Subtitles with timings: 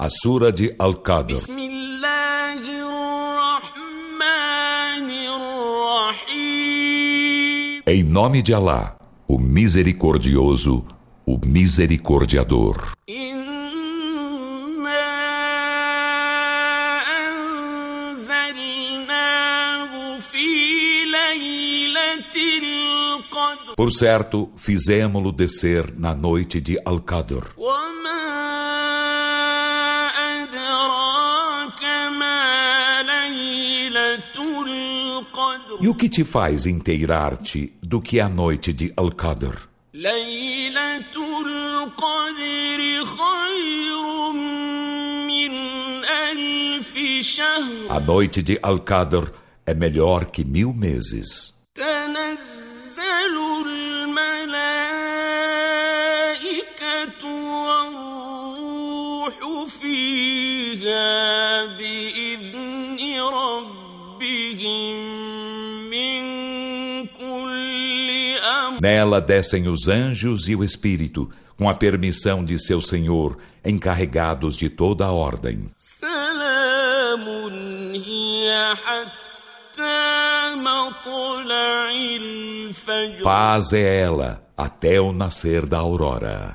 [0.00, 1.34] A Sura de Al-Qadr.
[7.84, 10.86] Em nome de Alá, o Misericordioso,
[11.26, 12.92] o Misericordiador.
[23.76, 27.54] Por certo, fizemos-lo descer na noite de Al-Qadr.
[35.81, 39.55] E o que te faz inteirar-te do que é a noite de Al-Qadr?
[39.93, 41.13] ليلة
[41.45, 44.31] القدر خير
[45.27, 45.51] من
[46.05, 49.31] ألف شهر A noite de Al-Qadr
[49.65, 51.53] é melhor que mil meses.
[51.75, 53.35] تنزل
[55.93, 57.23] الملائكة
[57.65, 59.35] والروح
[59.81, 62.99] فيها بإذن
[63.33, 64.97] ربهم
[68.80, 74.68] Nela descem os anjos e o Espírito, com a permissão de seu Senhor, encarregados de
[74.70, 75.70] toda a ordem.
[83.22, 86.54] Paz é ela até o nascer da aurora.